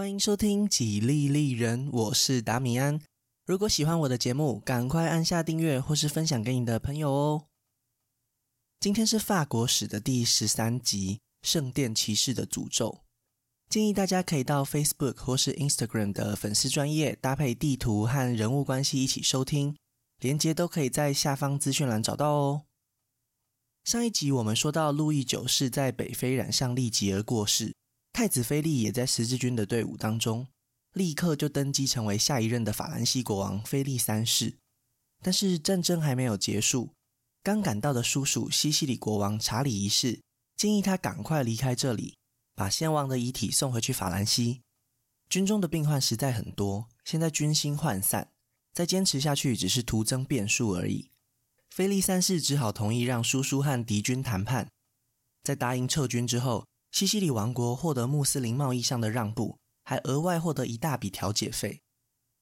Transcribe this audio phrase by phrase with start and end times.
[0.00, 2.98] 欢迎收听《几利利人》，我是达米安。
[3.44, 7.44] 如果喜欢我的节目，赶快按下订阅或是分享给你的朋友哦。
[8.80, 11.16] 今天是法国史的第十三集
[11.46, 12.88] 《圣殿骑士的诅咒》。
[13.68, 19.76] 建议大家可以到 Facebook 或是 Instagram 的粉丝专页搭配地图和人物关系一起收听，
[20.20, 22.62] 连接都可以在下方资讯栏找到哦。
[23.84, 27.74] 上一集我们说到，路易九世在北非染上痢疾而过世，
[28.12, 30.46] 太子菲利也在十字军的队伍当中，
[30.92, 34.58] 立刻就登基成为下一任的法兰西国王菲利三世。
[35.22, 36.94] 但是战争还没有结束，
[37.42, 40.20] 刚赶到的叔叔西西里国王查理一世
[40.56, 42.16] 建议他赶快离开这里，
[42.54, 44.62] 把先王的遗体送回去法兰西。
[45.28, 48.32] 军中的病患实在很多，现在军心涣散，
[48.72, 51.10] 再坚持下去只是徒增变数而已。
[51.70, 54.68] 菲利三世只好同意让叔叔和敌军谈判。
[55.44, 61.82] 在答应撤军之后，西西里王国获得穆斯林贸易上的让步，还额外获得一大笔调解费，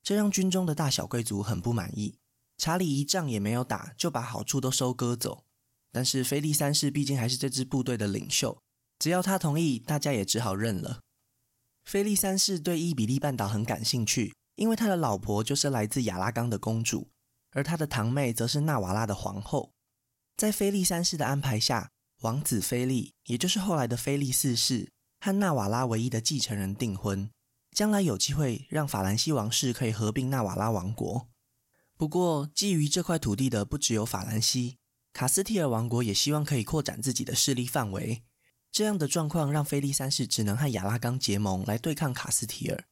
[0.03, 2.19] 这让军中的大小贵族很不满意。
[2.57, 5.45] 查理一仗也没有打，就把好处都收割走。
[5.93, 8.61] 但是菲利三世毕竟还是这支部队的领袖，
[8.99, 11.01] 只要他同意，大家也只好认了。
[11.85, 17.09] 菲利三世对伊比利半岛很感兴趣，因为他的老婆就是来自亚拉冈的公主。
[17.53, 19.73] 而他的堂妹则是纳瓦拉的皇后，
[20.37, 21.91] 在菲利三世的安排下，
[22.23, 27.31] 王子菲利，也就是后来的菲利四世，和纳瓦拉唯一的继承人订婚，
[27.71, 31.29] 将来有机会让法兰西王室可以合并纳瓦拉王国。
[31.97, 34.79] 不过，觊觎这块土地的不只有法兰西，
[35.13, 38.25] 卡斯提尔王国也希望可以扩展自己的势力范围。
[38.73, 42.85] 这样的状况让菲利三世只能和亚拉冈结盟来对抗卡斯提尔。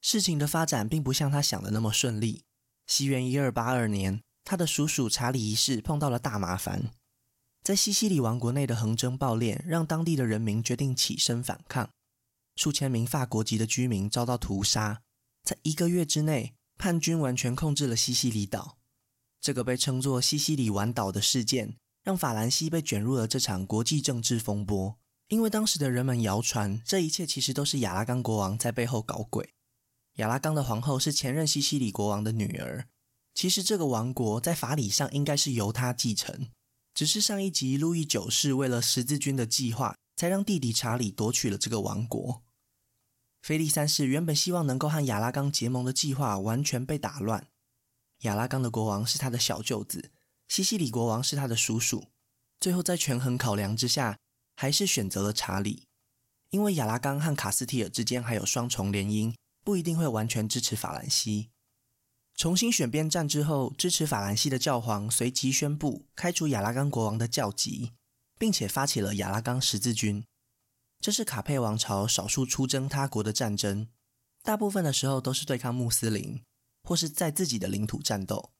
[0.00, 2.44] 事情的发展并不像他想的那么顺利。
[2.86, 6.92] 西元一二八二年，他的叔叔查理一世碰到了大麻烦。
[7.62, 11.90] 在西西里王国内的横征暴敛，让当地的人民决定起身反抗。
[12.56, 15.02] 数千名法国籍的居民遭到屠杀。
[15.42, 18.78] 在一个月之内，叛军完全控制了西西里岛。
[19.40, 24.98] 这个被称作西西里环岛的事件，让法兰西被卷入了这场国际政治风波。
[25.28, 29.54] 因为当时的人们谣传，这一切其实都是亚拉冈国王在背后搞鬼。
[30.14, 32.88] 亚拉冈的皇后是前任西西里国王的女儿。
[33.32, 36.48] 其实这个王国在法理上应该是由他继承，
[36.94, 42.42] 只是上一集路易九世为了十字军的计划，才让弟弟查理夺取了这个王国。
[43.42, 47.48] 菲利三世原本希望能够和亚拉冈结盟的计划完全被打乱。
[48.20, 50.10] 亚拉冈的国王是他的小舅子，
[50.46, 52.08] 西西里国王是他的叔叔。
[52.60, 54.18] 最后在权衡考量之下，
[54.56, 55.86] 还是选择了查理，
[56.50, 59.34] 因为亚拉冈和卡斯提尔之间还有双重联姻。
[59.62, 61.49] 不一定会完全支持法兰西。
[62.40, 67.92] 重新选边站之后，支持法兰西的教皇随即宣布开除亚拉冈国王的教籍，
[68.38, 70.24] 并且发起了亚拉冈十字军。
[71.00, 73.88] 这是卡佩王朝少数出征他国的战争，
[74.42, 76.40] 大部分的时候都是对抗穆斯林，
[76.82, 78.52] 或是在自己的领土战斗。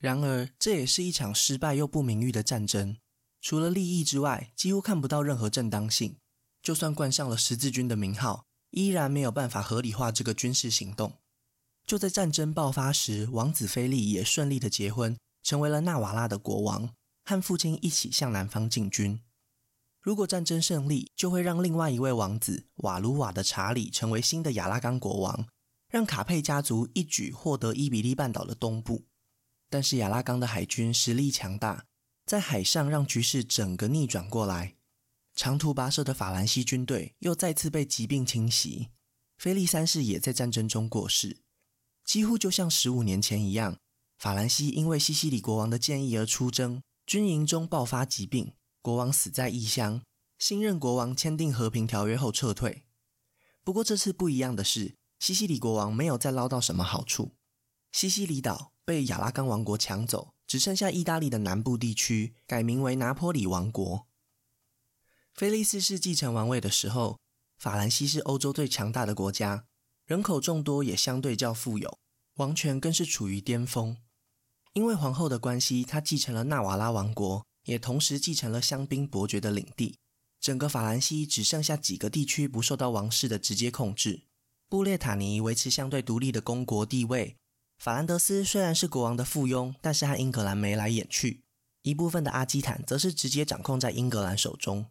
[0.00, 2.96] 然而，这也是一场失败又不名誉的战争。
[3.40, 6.16] 除了利益之外，几乎看不到任何正当性。
[6.60, 8.46] 就算冠上了十字军的名号。
[8.70, 11.20] 依然没有办法合理化这个军事行动。
[11.90, 19.20] 就在战争爆发时，王子菲利也顺利的结婚，成为了纳瓦拉的国王，和父亲一起向南方进军。
[20.00, 25.48] 如果战争胜利，就会让另外一位王子瓦卢瓦的查理成为新的亚拉冈国王，
[25.88, 29.06] 让卡佩家族一举获得伊比利半岛的东部。
[29.68, 31.86] 但是亚拉冈的海军实力强大，
[32.24, 34.76] 在海上让局势整个逆转过来。
[35.34, 38.90] 长途跋涉的法兰西军队又再次被疾病侵袭，
[39.36, 41.38] 菲利三世也在战争中过世，
[42.10, 43.78] 几乎就像十五年前一样。
[44.18, 50.02] 法兰西因为西西里国王的建议而出征，军营中爆发疾病，国王死在异乡。
[50.36, 52.82] 新任国王签订和平条约后撤退。
[53.62, 57.36] 不过这次不一样的是，西西里国王没有再捞到什么好处。
[57.92, 64.08] 西西里岛被亚拉冈王国抢走，只剩下意大利的南部地区改名为拿坡里王国。
[65.32, 67.20] 菲利四世继承王位的时候，
[67.56, 69.66] 法兰西是欧洲最强大的国家，
[70.06, 71.99] 人口众多，也相对较富有，
[72.40, 73.98] 王权更是处于巅峰。
[74.72, 79.98] 因为皇后的关系，他继承了纳瓦拉王国，也同时继承了香槟伯爵的领地。
[80.40, 84.22] 整个法兰西只剩下几个地区不受到王室的直接控制。
[84.70, 87.36] 布列塔尼维持相对独立的公国地位。
[87.78, 91.42] 法兰德斯虽然是国王的附庸，但是和英格兰眉来眼去。
[91.82, 94.86] 一部分的阿基坦则是直接掌控在英格兰手中。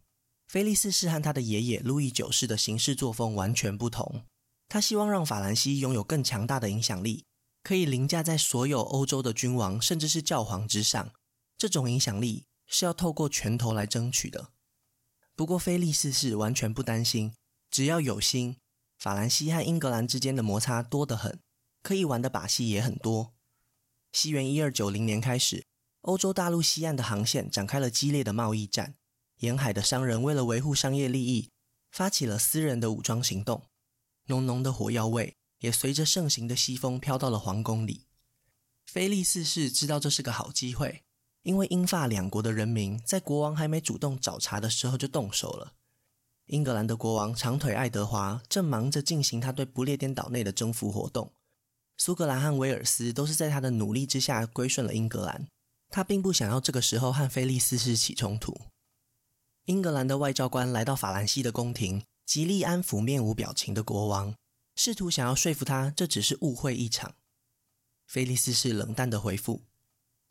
[0.48, 4.22] 菲利四世和他的爷爷路易九世的行事作风完全不同。
[4.68, 7.24] 他希望让法兰西拥有更强大的影响力，
[7.62, 11.12] 可以凌驾在所有欧洲的君王甚至是教皇之上。
[11.58, 14.50] 这种影响力是要透过拳头来争取的。
[15.36, 17.34] 不过，菲利四世完全不担心，
[17.70, 18.58] 只要有心，
[18.98, 21.40] 法兰西和英格兰之间的摩擦多得很，
[21.82, 23.34] 可以玩的把戏也很多。
[24.12, 25.66] 西元一二九零年开始，
[26.02, 28.96] 欧洲大陆西岸的航线展开了激烈的贸易战，
[29.38, 31.52] 沿海的商人为了维护商业利益，
[31.92, 33.64] 发起了私人的武装行动。
[34.26, 38.06] 浓浓的火药味也随着盛行的西风飘到了皇宫里。
[38.86, 41.04] 菲利四世知道这是个好机会，
[41.44, 45.74] 因为英法两国的人民在国王还没主动找茬的时候就动手了。
[46.48, 51.32] 英格兰的国王长腿爱德华正忙着进行他对不列颠岛内的征服活动，
[51.98, 55.48] 苏格兰和威尔斯都是在他的努力之下归顺了英格兰。
[55.92, 58.60] 他并不想要这个时候和菲利四世起冲突。
[59.66, 64.34] 英格兰的外交官来到法兰西的宫廷，极力安抚面无表情的国王，
[64.82, 67.16] 试图想要说服他这只是误会一场。
[68.08, 69.64] 菲利斯是冷淡的回复：“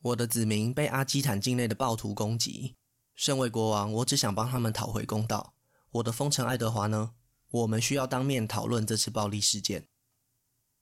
[0.01, 2.75] 我的子民被阿基坦境内的暴徒攻击，
[3.15, 5.53] 身为国王，我只想帮他们讨回公道。”
[5.93, 7.13] 我的封臣爱德华呢？
[7.51, 9.87] 我们需要当面讨论这次暴力事件。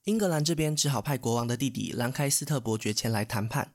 [0.05, 3.73] 英格兰这边只好派国王的弟弟兰开斯特伯爵前来谈判。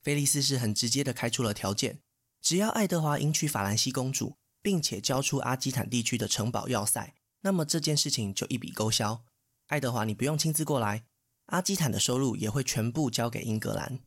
[0.00, 2.00] 菲利斯是很直接的开出了条件：
[2.40, 9.24] 只要爱德华迎娶法兰西公主，并且交出阿基坦地区的城堡要塞，那么这件事情就一笔勾销。
[9.68, 11.04] 爱德华，你不用亲自过来，
[11.46, 14.00] 阿基坦的收入也会全部交给英格兰。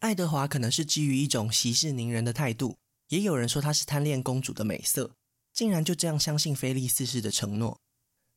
[0.00, 5.12] 爱德华可能是基于一种息事宁人的态度，也有人说他是贪恋公主的美色。
[5.52, 7.78] 竟然就这样相信菲利四世的承诺。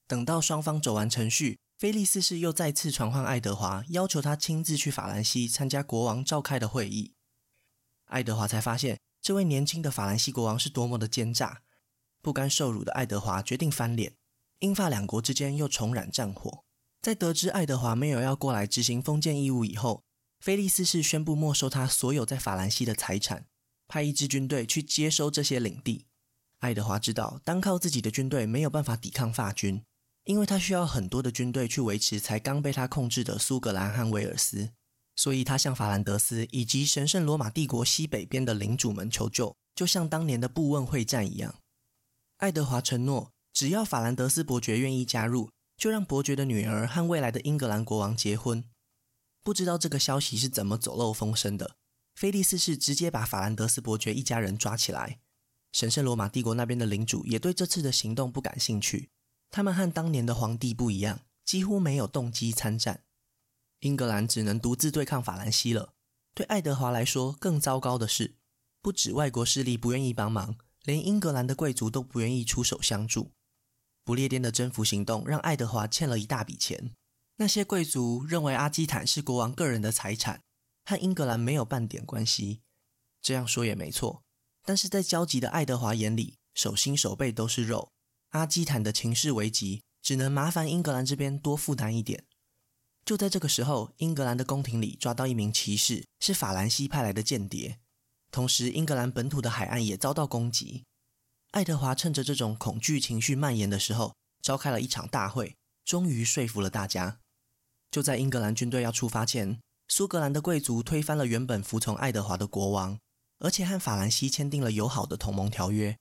[0.05, 7.13] 等到双方走完程序，菲利四世又再次传唤爱德华，要求他亲自去法兰西参加国王召开的会议。
[8.05, 11.63] 爱德华才发现，这位年轻的法兰西国王是多么的奸诈。
[12.27, 14.11] 不甘受辱的爱德华决定翻脸。
[14.59, 16.65] 英法两国之间又重燃战火。
[17.01, 20.03] 在得知爱德华没有要过来执行封建义务以后，
[20.41, 23.45] 菲利斯是宣布没收他所有在法兰西的财产，
[23.87, 26.05] 派一支军队去接收这些领地。
[26.59, 29.81] 爱德华知道，单靠自己的军队没有办法抵抗法军，
[30.25, 34.71] 因为他需要很多的军队去维持才刚被他控制的苏格兰和威尔斯，
[35.15, 41.55] 所以他向法兰德斯以及神圣罗马帝国西北边的领主们求救，就像当年的布问会战一样。
[42.37, 48.63] 爱德华承诺，只要法兰德斯伯爵愿意加入，就让伯爵的女儿和未来的英格兰国王结婚。
[49.43, 51.77] 不知道这个消息是怎么走漏风声的，
[52.13, 55.19] 菲利斯是直接把法兰德斯伯爵一家人抓起来。
[55.71, 59.09] 神圣罗马帝国那边的领主也对这次的行动不感兴趣。
[59.49, 63.03] 他们和当年的皇帝不一样，几乎没有动机参战。
[63.79, 65.93] 英格兰只能独自对抗法兰西了。
[66.35, 68.35] 对爱德华来说，更糟糕的是，
[68.83, 70.55] 不止外国势力不愿意帮忙，
[70.87, 73.31] 连英格兰的贵族都不愿意出手相助。
[74.05, 76.91] 不列颠的征服行动让爱德华欠了一大笔钱。
[77.35, 80.41] 那些贵族认为阿基坦是国王个人的财产，
[80.85, 82.61] 和英格兰没有半点关系。
[83.21, 84.23] 这样说也没错。
[84.63, 87.89] 但是在焦急的爱德华眼里，手心手背都是肉。
[88.29, 92.23] 阿基坦的情势危急，只能麻烦英格兰这边多负担一点。
[93.03, 97.79] 就在这个时候，英格兰的宫廷里抓到一名骑士，是法兰西派来的间谍。
[98.31, 100.83] 同时，英格兰本土的海岸也遭到攻击。
[101.51, 107.19] 爱德华趁着这种恐惧情绪蔓延的时候，召开了一场大会，终于说服了大家。
[107.89, 112.99] 就在英格兰军队要出发前，苏格兰的贵族推翻了原本服从爱德华的国王。
[113.39, 115.95] 而且和法兰西签订了友好的同盟条约。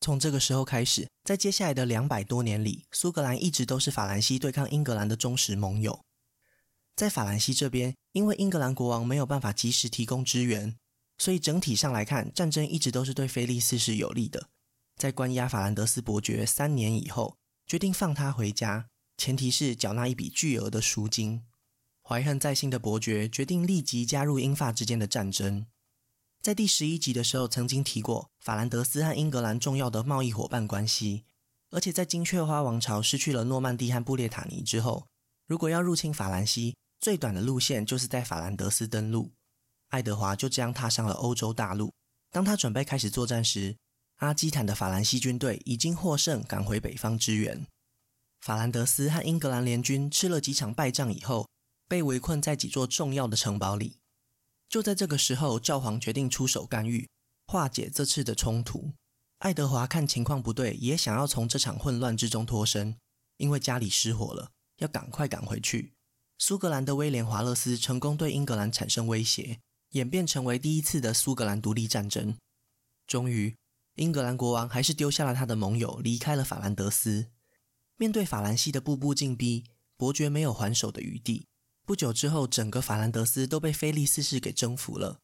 [0.00, 6.00] 从这个时候开始，在接下来的两百多年里，苏格兰一直都是法兰西对抗英格兰的忠实盟友。
[6.96, 10.74] 在法兰西这边，因为英格兰国王没有办法及时提供支援，
[11.20, 14.48] 所以整体上来看，战争一直都是对菲利斯是有利的。
[14.96, 17.36] 在关押法兰德斯伯爵三年以后，
[17.66, 21.42] 决定放他回家，前提是缴纳一笔巨额的赎金。
[22.02, 25.66] 怀恨在心的伯爵决定立即加入英法之间的战争。
[26.40, 31.24] 在第十一集的时候，曾经提过法兰德斯和英格兰重要的贸易伙伴关系，
[31.68, 35.06] 而且在金雀花王朝失去了诺曼第和布列塔尼之后，
[35.46, 39.32] 如果要入侵法兰西，最短的路线就是在法兰德斯登陆。
[39.90, 41.92] 爱德华就这样踏上了欧洲大陆。
[42.30, 43.76] 当他准备开始作战时，
[44.16, 47.66] 阿基坦的法兰西军队已经获胜，赶回北方支援。
[48.40, 51.48] 法兰德斯和英格兰联军吃了几场败仗以后，
[51.88, 53.98] 被围困在几座重要的城堡里。
[54.68, 57.08] 就在这个时候，教皇决定出手干预，
[57.46, 58.92] 化解这次的冲突。
[59.38, 62.96] 爱德华看情况不对，也想要从这场混乱之中脱身，
[63.38, 65.94] 因为家里失火了，要赶快赶回去。
[66.38, 69.58] 苏格兰的威廉·华勒斯成功对英格兰产生威胁，
[69.90, 72.36] 演变成为第一次的苏格兰独立战争。
[73.06, 73.56] 终于，
[73.96, 77.26] 英格兰国王还是丢下了他的盟友，离开了法兰德斯。
[77.96, 79.64] 面对法兰西的步步进逼，
[79.96, 81.46] 伯爵没有还手的余地。
[81.84, 85.18] 不久之后，整个法兰德斯都被菲利四世给征服了。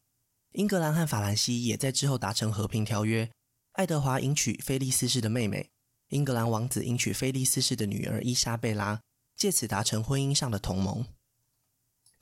[0.51, 3.29] 英格兰和法兰西也在之后达成和平条约。
[3.73, 5.69] 爱德华迎娶菲利四世的妹妹，
[6.09, 8.99] 英格兰王子迎娶菲利斯氏的女儿伊莎贝拉，
[9.35, 11.05] 借此达成婚姻上的同盟。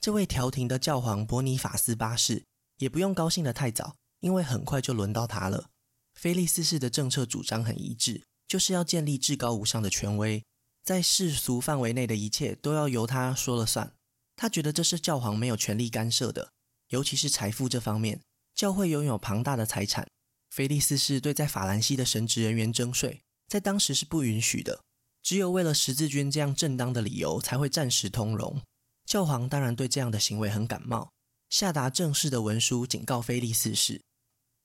[0.00, 2.44] 这位调停的教皇伯尼法斯八世
[2.78, 5.70] 也不用高兴得太早，因为很快就轮到他了。
[6.14, 10.44] 菲利斯氏的政策主张很一致，就是要建立至高无上的权威，
[10.82, 13.92] 在世俗范围内的一切都要由他说了算。
[14.36, 16.52] 他觉得这是教皇没有权力干涉的，
[16.90, 18.20] 尤其是财富这方面，
[18.54, 20.06] 教会拥有庞大的财产。
[20.50, 24.80] 菲利斯氏对在法兰西的神职人员征税，在当时是不允许的，
[25.22, 28.62] 只有为了十字军这样正当的理由才会暂时通融。
[29.06, 31.12] 教皇当然对这样的行为很感冒，
[31.48, 34.02] 下达正式的文书警告菲利四世。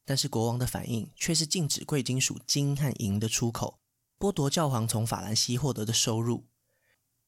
[0.03, 3.79] 但是国王的反应却是禁止贵金属金和银的出口，
[4.17, 6.47] 剥夺教皇从法兰西获得的收入。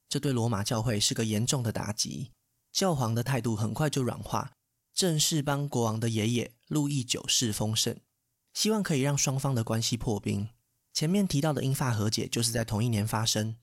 [0.09, 2.31] 这对罗马教会是个严重的打击。
[2.71, 4.53] 教皇的态度很快就软化，
[4.91, 7.95] 正式帮国王的爷爷路易九世封圣，
[8.55, 10.49] 希望可以让双方的关系破冰。
[10.91, 13.55] 前面提到的英法和解就是在同一年发生。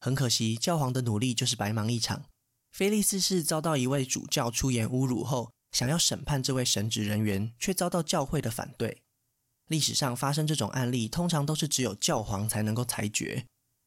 [0.00, 2.24] 很可惜，教皇的努力就是白忙一场。
[2.78, 9.02] 菲利斯是遭到一位主教出言侮辱后，想要审判这位神职人员，却遭到教会的反对。
[9.66, 13.44] 历史上发生这种案例，通常都是只有教皇才能够裁决。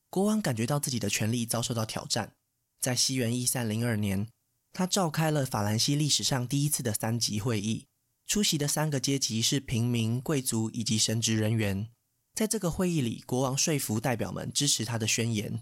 [0.09, 2.33] 国王感觉到自己的权力遭受到挑战，
[2.81, 4.27] 在西元一三零二年，
[4.73, 7.85] 他召开了法兰西历史上第一次的三级会议。
[8.27, 11.87] 出席的三个阶级是平民、贵族以及神职人员。
[12.33, 15.61] 在这个会议里，国王说服代表们支持他的宣言：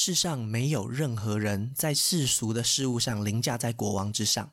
[0.00, 4.52] 世上没有任何人在世俗的事物上凌驾在国王之上。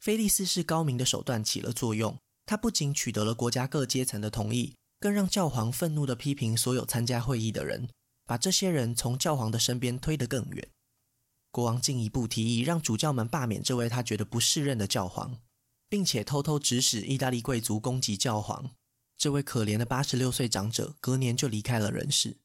[0.00, 7.88] 菲利斯是高明的手段起了作用，他不仅取得了国家各阶层的同意，更让教皇愤怒地批评所有参加会议的人。
[8.26, 10.68] 把这些人从教皇的身边推得更远。
[11.52, 15.38] 国王进一步提议让主教们罢免这位他觉得不适任的教皇，
[15.88, 18.72] 并且偷偷指使意大利贵族攻击教皇。
[19.16, 22.38] 这位可怜的八十六岁长者隔年就离开了人世。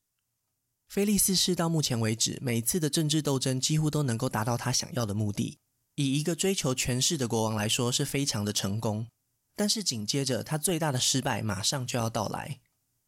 [0.96, 5.58] 菲利斯氏到目前为止，每次的政治斗争几乎都能够达到他想要的目的。
[5.96, 9.06] 以一个追求权势的国王来说，是非常的成功。
[9.58, 12.62] 但是紧接着，他最大的失败马上就要到来。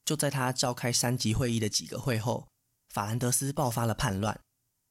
[0.03, 2.49] 就在他召开三级会议的几个会后。
[2.89, 4.37] 法兰德斯爆发了叛乱，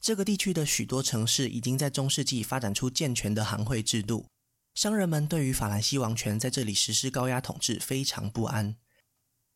[0.01, 4.25] 这个地区的许多城市已经在中世纪发展出健全的行会制度，
[4.75, 8.75] 商人们对于法兰西王权在这里实施高压统治非常不安。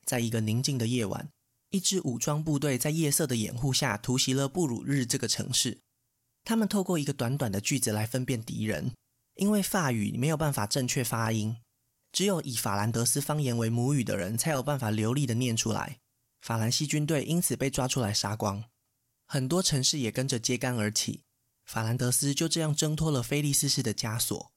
[0.04, 1.30] 在一个宁静的夜晚，
[1.70, 5.78] 一支武装部队在夜色的掩护下突袭了布鲁日这个城市。
[6.44, 8.92] 他们透过一个短短的句子来分辨敌人，
[9.36, 11.56] 因为法语没有办法正确发音，
[12.10, 15.98] 只有以法兰德斯方言为母语的人才有办法流利的念出来。
[16.40, 18.64] 法兰西军队因此被抓出来杀光，
[19.26, 21.20] 很多城市也跟着揭竿而起。
[21.66, 24.50] 法兰德斯就这样挣脱了菲利斯式的枷锁。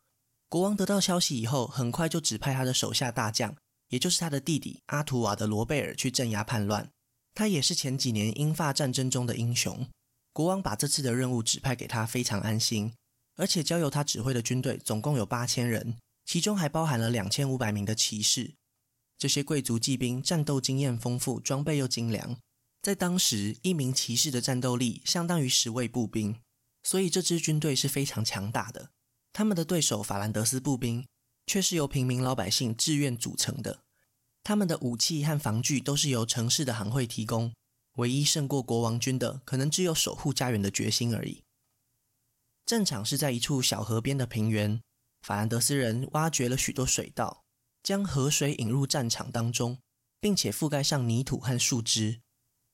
[0.49, 3.55] 国王得到消息以后，很快就指派他的手下大将，
[3.89, 6.89] 也就是他的弟弟阿图瓦的罗贝尔去镇压叛乱。
[7.33, 9.87] 他也是前几年英法战争中的英雄。
[10.31, 12.93] 国王把这次的任务指派给他，非常安心，
[13.35, 18.55] 而且交由他指挥的军队总共有八千人，其中还包含了两千五百名的骑士。
[19.17, 22.37] 这些贵族骑兵战斗经验丰富，装备又精良。
[22.81, 26.35] 在当时，一名骑士的战斗力相当于十位步兵，
[26.81, 28.89] 所以这支军队是非常强大的。
[29.31, 31.05] 他们的对手法兰德斯步兵
[31.45, 33.82] 却是由平民老百姓自愿组成的，
[34.43, 37.53] 他们的武器和防具都是由城市的行会提供。
[37.97, 41.43] 唯一胜过国王军的，可能只有守护家园的决心而已。
[42.65, 44.81] 战场是在一处小河边的平原，
[45.21, 47.43] 法兰德斯人挖掘了许多水道。
[47.83, 49.77] 将河水引入战场当中，
[50.21, 52.21] 并且覆盖上泥土和树枝。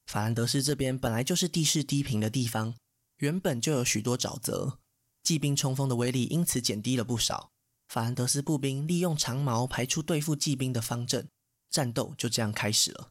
[0.05, 2.75] 法兰德斯这边本来就是地势低平的地方，
[3.17, 4.77] 原本就有许多沼泽，
[5.23, 7.49] 骑兵冲锋的威力因此减低了不少。
[7.87, 11.27] 法兰德斯步兵利用长矛排出对付骑兵的方阵，
[11.69, 13.09] 战斗就这样开始了。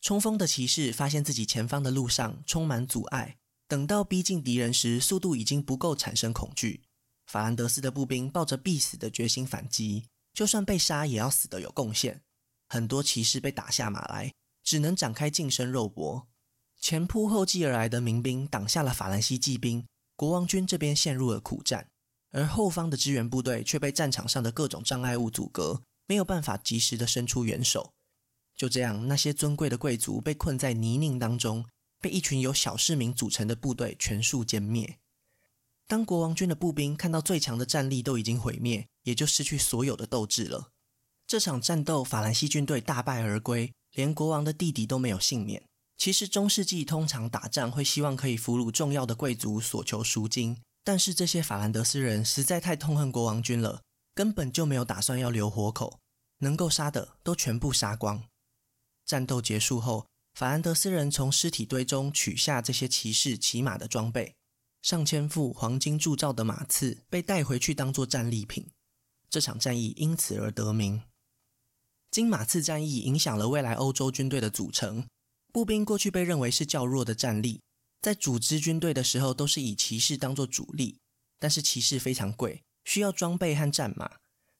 [0.00, 6.82] 冲锋的骑士发现自己前方的路上充满阻碍，等到逼近敌人时，速度已经不够产生恐惧。
[7.26, 10.06] 法兰德斯的步兵抱着必死的决心反击。
[10.32, 12.20] 就算被杀，也要死得有贡献。
[12.68, 16.28] 很多骑士被打下马来，只能展开近身肉搏。
[16.78, 21.88] 前仆后继而来的民兵挡下了法兰西骑兵，国王军这边陷入了苦战，
[22.32, 27.92] 而后方的支援部队却被战场上的各种障碍物阻隔，没有办法及时的伸出援手。
[28.56, 31.66] 就这样，那些尊贵的贵族被困在泥泞当中，
[32.00, 34.96] 被一群由小市民组成的部队全数歼灭。
[35.86, 40.70] 当国王军的步兵看到最强的战力都已经毁灭，也就失去所有的斗志了。
[41.26, 45.62] 这场战斗，法兰西军队大败而归，连国王的弟弟都没有幸免。
[45.96, 53.82] 其实中世纪通常打仗会希望可以俘虏重要的贵族，索求赎金，但是这些法兰德斯人实在太痛恨国王军了，
[54.16, 56.00] 根本就没有打算要留活口，
[56.38, 58.24] 能够杀的都全部杀光。
[59.04, 64.34] 战斗结束后，法兰德斯人从尸体堆中取下这些骑士骑马的装备，
[64.80, 68.70] 上千副黄金铸造的马刺被带回去当作战利品。
[69.28, 71.02] 这场战役因此而得名。
[72.10, 75.06] 金马刺战役影响了未来欧洲军队的组成。
[75.52, 77.60] 步兵过去被认为是较弱的战力，
[78.00, 80.98] 在组织军队的时候都是以骑士当作主力，
[81.38, 84.12] 但是骑士非常贵，需要装备和战马。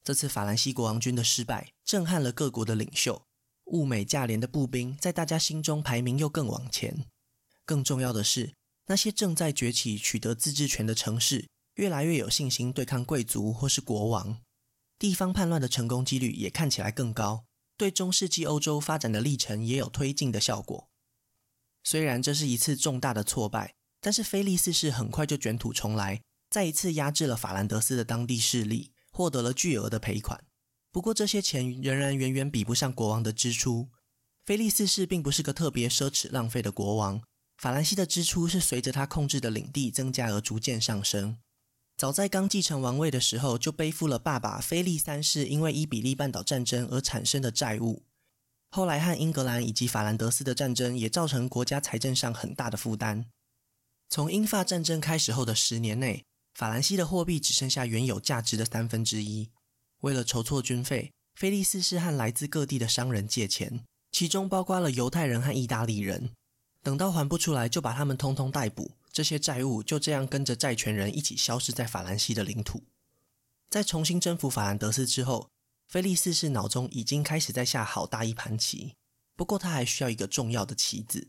[0.04, 3.22] 这次法兰西国王军的失败，震撼了各国的领袖。
[3.66, 7.06] 物美价廉的步兵在大家心中排名又更往前。
[7.64, 8.54] 更重要的是，
[8.86, 14.40] 那些正在崛起、取得自治权的城市，越来越有信心对抗贵族或是国王。
[14.98, 17.44] 地方叛乱的成功几率也看起来更高，
[17.76, 20.88] 对中世纪欧洲发展的历程也有推进的效果。
[21.82, 30.44] 虽然这是一次重大的挫败，但是菲利四世很快就卷土重来，再一次压制了法兰德斯的当地势力，获得了巨额的赔款。
[30.90, 33.88] 不过这些钱仍然远远比不上国王的支出。
[34.44, 37.20] 菲利四世并不是个特别奢侈浪费的国王，
[37.58, 41.38] 法兰西的支出是随着他控制的领地增加而逐渐上升。
[41.96, 48.04] 早在刚继承王位的时候，就背负了爸爸菲利三世因为伊比利半岛战争而产生的债务。
[48.70, 53.26] 后来和英格兰以及法兰德斯的战争也造成国家财政上很大的负担。
[54.08, 56.24] 从英法战争开始后的十年内，
[56.56, 59.50] 法兰西的货币只剩下原有价值的三分之一。
[60.00, 66.30] 为了筹措军费，菲利斯是和来自各地的商人借钱，其中包括了犹太人和意大利人。
[66.82, 68.92] 等到还不出来，就把他们通通逮捕。
[69.12, 72.84] 这些债务就这样跟着债权人一起消失在法兰西的领土。
[73.68, 75.50] 在重新征服法兰德斯之后，
[75.86, 78.94] 菲利斯是脑中已经开始在下好大一盘棋。
[79.36, 81.28] 不过他还需要一个重要的棋子。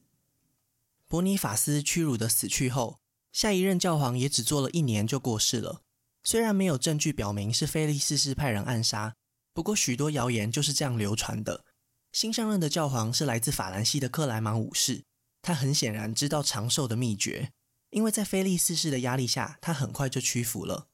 [1.06, 3.00] 伯尼法斯屈辱的死去后，
[3.38, 5.84] 下一任教皇也只做了一年就过世了。
[6.24, 9.14] 虽然没有证据表明是菲利四世派人暗杀，
[9.54, 11.64] 不过许多谣言就是这样流传的。
[12.12, 15.04] 新上任的教皇是来自法兰西的克莱芒五世，
[15.44, 17.52] 他很显然知道长寿的秘诀。
[17.92, 20.88] 因为在菲利四世的压力下，他很快就屈服了。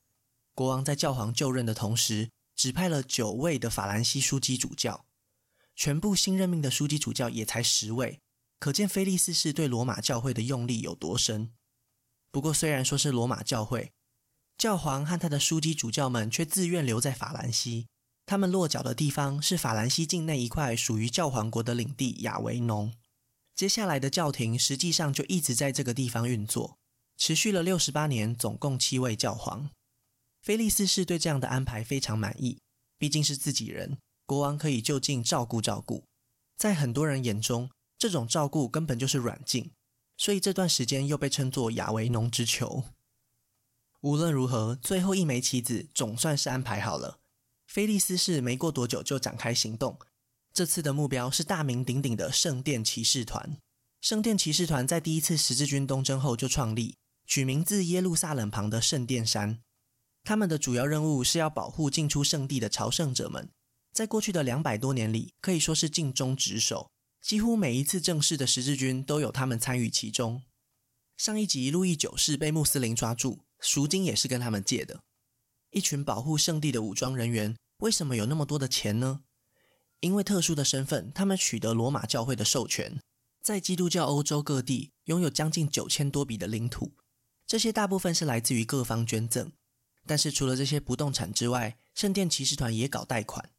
[0.54, 5.06] 国王在教皇就任的同时，指派了九位的法兰西枢机主教，
[5.78, 8.20] 全部新任命的枢机主教也才十位，
[8.60, 11.54] 可见菲利四世对罗马教会的用力有多深。
[12.34, 13.92] 不过，虽然说是罗马教会，
[14.58, 17.86] 教皇和他的枢机主教们却自愿留在法兰西，
[18.26, 22.92] 他们落脚的地方是法兰西境内一块属于教皇国的领地亚维农。
[23.54, 26.80] 接下来的教廷实际上就一直在这个地方运作。
[27.16, 29.70] 持续了六十八年，总共七位教皇。
[30.42, 32.60] 菲利斯是对这样的安排非常满意，
[32.98, 36.06] 毕竟是自己人，国王可以就近照顾照顾。
[36.58, 37.70] 在很多人眼中，
[38.00, 39.70] 这种照顾根本就是软禁，
[40.24, 42.86] 所以这段时间又被称作亚维农之囚。
[44.00, 47.20] 无论如何，最后一枚棋子总算是安排好了。
[47.68, 50.00] 菲利四世没过多久就展开行动，
[50.54, 53.58] 这次的目标是大名鼎鼎的圣殿骑士团。
[54.00, 56.96] 圣殿骑士团在第一次十字军东征后就创立。
[57.26, 59.60] 取名自耶路撒冷旁的圣殿山，
[60.24, 63.50] 他们的主要任务是要保护进出圣地的朝圣者们。
[63.92, 66.90] 在过去的两百多年里，可以说是尽忠职守，
[67.24, 70.44] 几乎每一次正式的十字军都有他们参与其中。
[71.16, 75.00] 上一集路易九世被穆斯林抓住，赎金也是跟他们借的。
[75.70, 79.22] 一群保护圣地的武装人员，为什么有那么多的钱呢？
[80.02, 83.00] 因为特殊的身份，他们取得罗马教会的授权，
[83.42, 86.92] 在基督教欧洲各地拥有将近九千多笔的领土。
[87.48, 89.50] 这些大部分是来自于各方捐赠，
[90.06, 93.50] 但是除了这些不动产之外，圣殿骑士团也搞贷款，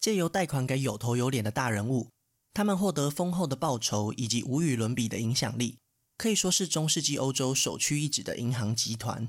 [0.00, 2.08] 借由贷款给有头有脸的大人物，
[2.54, 5.78] 他们获得丰厚的报酬以及无与伦比的影响力，
[6.18, 9.28] 可以说是中世纪欧洲首屈一指的银行集团。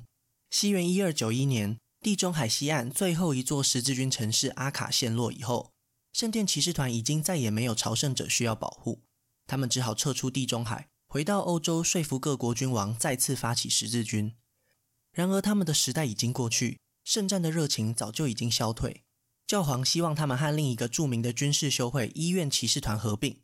[0.50, 5.72] 西元一二九一年，地中海西岸最后一座十字军城市阿卡陷落以后，
[6.12, 9.02] 圣殿骑士团已经再也没有朝圣者需要保护，
[9.48, 10.90] 他们只好撤出地中海。
[11.08, 14.34] 回到欧洲，说服各国君王再次发起十字军。
[15.12, 19.04] 然而，他们的时代已经过去，圣战的热情早就已经消退。
[19.54, 23.38] 教皇希望他们和另一个著名的军事修会——医院骑士团合并。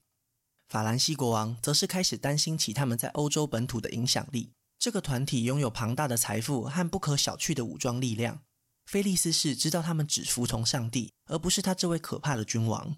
[0.67, 4.49] 法兰西国王则是开始担心起他们在欧洲本土的影响力。
[4.79, 8.41] 这个团体拥有庞大的财富和不可小觑的武装力量。
[8.87, 12.95] 菲利四世知道他们只服从上帝，而不是他这位可怕的君王。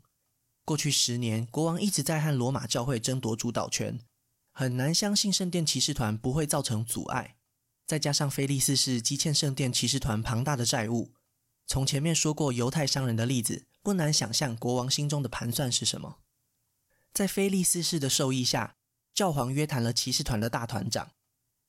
[0.63, 3.99] 过去十年，国王一直在和罗马教会争夺主导权。
[4.53, 7.35] 很难相信圣殿骑士团不会造成阻碍，
[7.85, 11.11] 再加上菲利四世积欠圣殿骑士团庞大的债务，
[11.65, 16.19] 从前面说过犹太商人的例子，不难想象国王心中的盘算是什么。
[17.13, 18.75] 在菲利四世的授意下，
[19.13, 21.11] 教皇约谈了骑士团的大团长，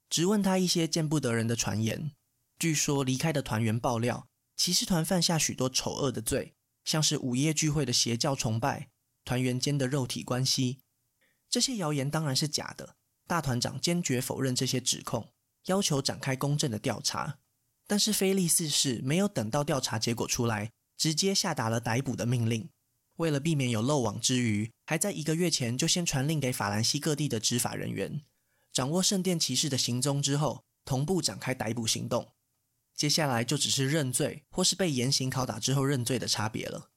[0.08, 2.12] 质问他一些见不得人的传言。
[2.58, 8.90] 据说离开的团员爆料，骑士团犯下许多丑恶的罪，像是午夜聚会的邪教崇拜、
[9.24, 10.80] 团员间的肉体关系。
[11.50, 12.96] 这些谣言当然是假的。
[13.26, 15.32] 大团长坚决否认这些指控，
[15.66, 17.38] 要求展开公正的调查。
[17.86, 22.68] 但是菲利四世没有等到调查结果出来，直接下达了逮捕的命令。
[23.16, 28.22] 为了避免有漏网之鱼，还在一个月前就先传令给法兰西各地的执法人员，
[28.72, 32.32] 掌握圣殿骑士的行踪之后，同步展开逮捕行动。
[32.94, 36.90] 接下来就只是认罪或是被严刑拷打之后认罪的差别了。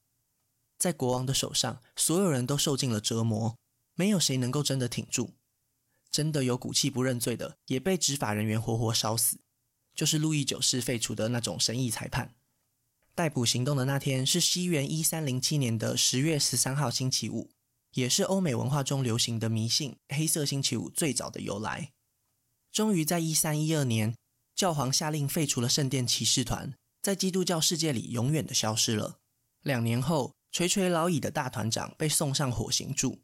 [0.78, 3.56] 在国王的手上，所有人都受尽了折磨，
[3.94, 5.34] 没有谁能够真的挺住。
[6.10, 9.40] 真的有骨气不认罪的，也被执法人员活活烧死。
[9.96, 12.36] 就是路易九世废除的那种神意裁判。
[13.14, 17.50] 逮捕行动的那天是西元一三零七年的十月十三号星期五，
[17.92, 21.92] 也是欧美文化中流行的迷信“黑色星期五”最早的由来。
[22.70, 24.14] 终于在一三一二年，
[24.54, 29.18] 教皇下令废除了圣殿骑士团，在基督教世界里永远的消失了。
[29.62, 33.22] 两年后，垂垂老矣的大团长被送上火刑柱，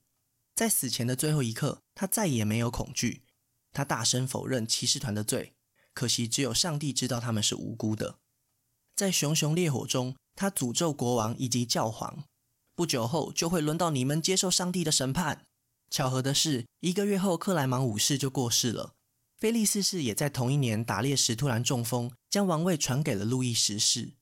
[0.55, 3.25] 在死前的最后一刻，他再也没有恐惧，
[3.73, 5.53] 他大声否认骑士团的罪。
[5.95, 8.17] 可惜，只有上帝知道他们是无辜的。
[8.95, 12.25] 在熊熊烈火中，他诅咒国王以及教皇。
[12.75, 15.45] 不久后就会轮到你们接受上帝的审判。
[15.91, 18.95] 巧合的是，一个月后，克莱芒五世就过世了。
[19.37, 24.15] 菲利四世也在同一年打猎时突然中风，将王位传给了路易十世。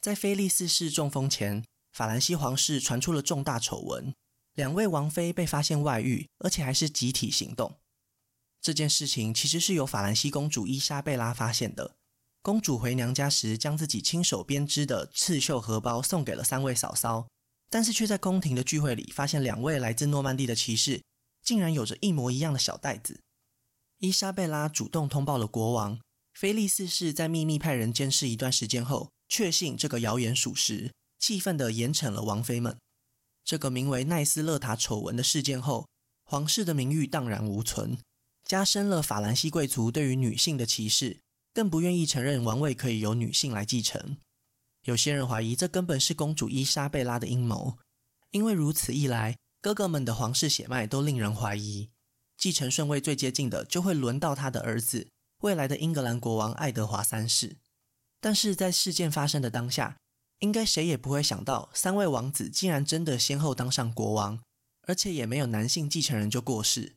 [0.00, 4.14] 在菲利四世中风前，法兰西皇室传出了重大丑闻：
[4.52, 7.78] 两位王妃被发现外遇，而且还是集体行动。
[8.66, 11.94] 这件事情其实是由法兰西公主伊莎贝拉发现的。
[12.42, 17.28] 公主回娘家时，将自己亲手编织的刺绣荷包送给了三位嫂嫂，
[17.70, 21.00] 但是却在宫廷的聚会里发现两位来自诺曼底的骑士
[21.44, 23.20] 竟然有着一模一样的小袋子。
[23.98, 26.00] 伊莎贝拉主动通报了国王，
[26.34, 32.76] 菲利四世在秘密派人监视一段时间后，确信这个谣言属实，气愤地严惩了王妃们。
[33.44, 35.86] 这个名为奈斯勒塔丑闻的事件后，
[36.24, 37.96] 皇室的名誉荡然无存，
[38.46, 41.18] 加深了法兰西贵族对于女性的歧视。
[41.52, 44.18] 更不愿意承认王位可以由女性来继承。
[44.82, 47.78] 有些人怀疑这根本是公主伊莎贝拉的阴谋，
[48.30, 51.88] 因为如此一来，哥哥们的皇室血脉都令人怀疑，
[52.36, 57.56] 继承顺位最接近的就会轮到他的儿子，未来的英格兰国王爱德华三世。
[58.20, 59.96] 但是在事件发生的当下，
[60.40, 64.38] 应该谁也不会想到，三位王子竟然真的先后当上国王，
[64.82, 66.96] 而且也没有男性继承人就过世。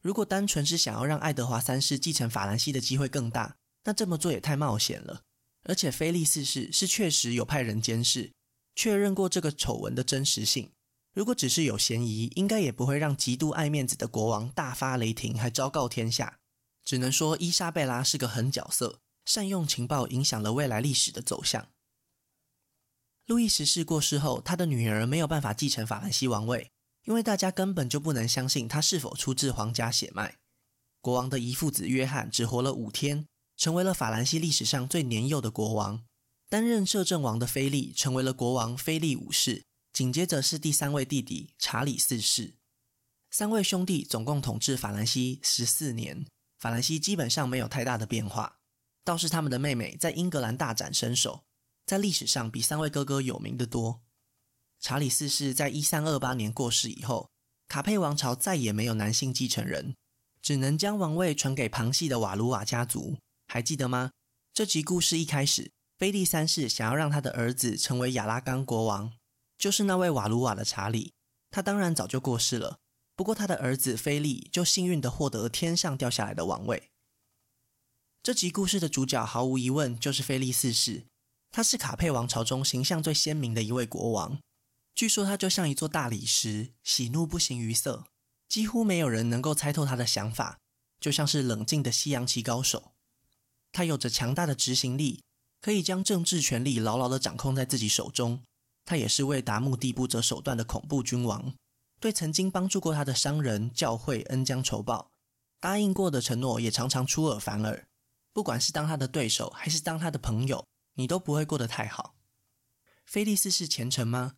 [0.00, 5.22] 如果单纯是想要让爱德华三世继承法兰西的机会更大，那这么做也太冒险了，
[5.64, 8.32] 而且菲利四世是确实有派人监视，
[8.74, 10.70] 确认过这个丑闻的真实性。
[11.12, 16.38] 如果只是有嫌疑，应该也不会让极度爱面子的国王大发雷霆，还昭告天下。
[16.84, 21.68] 只能说伊莎贝拉是个狠角色，善用情报影响了未来历史的走向。
[23.26, 26.70] 路易十四过世后，他的女儿没有办法继承法兰西王位，
[27.04, 30.38] 因为大家根本就不能相信他是否出自皇家血脉。
[31.00, 33.26] 国王的遗腹子约翰只活了五天。
[33.60, 36.02] 成为了法兰西历史上最年幼的国王。
[36.48, 42.54] 担任摄政王的菲利成为了国王菲利五世，紧接着是第三位弟弟查理四世。
[43.30, 46.26] 三位兄弟总共统治法兰西十四年，
[46.58, 48.56] 法兰西基本上没有太大的变化。
[49.04, 51.44] 倒是他们的妹妹在英格兰大展身手，
[51.84, 54.00] 在历史上比三位哥哥有名的多。
[54.80, 57.28] 查理四世在一三二八年过世以后，
[57.68, 59.94] 卡佩王朝再也没有男性继承人，
[60.40, 63.18] 只能将王位传给旁系的瓦卢瓦家族。
[63.46, 64.10] 还记得吗？
[64.54, 69.12] 这集故事一开始，菲利三世想要让他的儿子成为亚拉冈国王，
[69.58, 71.12] 就是那位瓦鲁瓦的查理。
[71.50, 72.78] 他当然早就过世了，
[73.14, 76.88] 不过他的儿子菲利就幸运地获得天上掉下来的王位。
[78.22, 81.04] 这集故事的主角毫无疑问就是菲利四世，
[81.50, 84.38] 他是卡佩王朝中形象最鲜明的一位国王。
[85.00, 88.04] 据说他就像一座大理石，喜怒不形于色，
[88.46, 90.58] 几乎没有人能够猜透他的想法，
[91.00, 92.92] 就像是冷静的西洋棋高手。
[93.72, 95.22] 他有着强大的执行力，
[95.62, 98.42] 可以将政治权力牢牢地掌控在自己手中。
[98.84, 101.54] 他也是为达目的不择手段的恐怖君王，
[101.98, 105.10] 对曾经帮助过他的商人、教会恩将仇报，
[105.58, 107.88] 答应过的承诺也常常出尔反尔。
[108.34, 112.16] 不管是当他的对手，还是当他的朋友，你都不会过得太好。
[113.06, 114.34] 菲利斯是虔诚吗？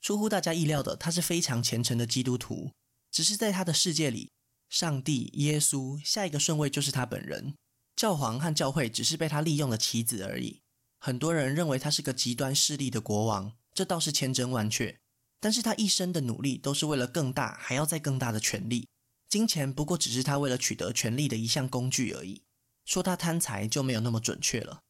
[0.00, 2.72] 出乎大家意料的，他是非常虔诚的基督徒。
[3.10, 4.30] 只是在他的世界里，
[4.68, 7.54] 上帝、耶稣，下一个顺位就是他本人。
[7.96, 10.60] 教皇和教会只是被他利用的棋子而已。
[10.98, 14.98] 很多人认为他是个极端势力的国王，这倒是千真万确。
[15.40, 18.88] 但是他一生的努力都是为了更大，还要再更大的权力。
[19.28, 22.42] 金钱不过只是他为了取得权力的一项工具而已。
[22.84, 24.80] 说他贪财就没有那么准确了。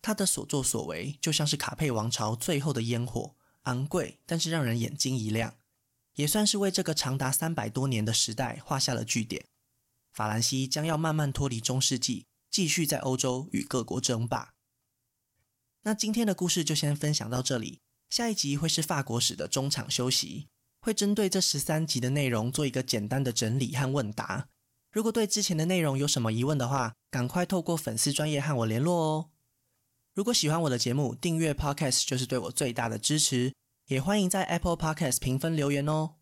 [0.00, 3.34] 他的所作所为就像是卡佩王朝最后的烟火，
[3.68, 5.54] 昂贵，但是让人眼睛一亮。
[6.14, 9.44] 也算是为这个长达三百多年的时代画下了句点。
[10.10, 14.54] 法兰西将要慢慢脱离中世纪，继续在欧洲与各国争霸。
[15.82, 20.48] 那今天的故事就先分享到这里，下一集会是法国史的中场休息，
[20.80, 24.48] 会针对这十三集的内容做一个简单的整理和问答。
[24.90, 29.30] 如果对之前的内容有什么疑问的话，赶快透过粉丝专业和我联络哦。
[30.18, 33.54] 如果喜欢我的节目，订阅 Podcast 就是对我最大的支持，
[33.86, 36.17] 也欢迎在 Apple Podcast 评分留言哦。